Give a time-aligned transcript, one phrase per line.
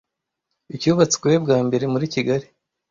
[0.75, 2.47] Icyubatswe bwa mbere muri kigali